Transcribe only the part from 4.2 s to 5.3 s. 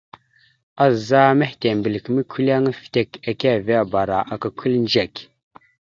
aka kʉliŋdzek.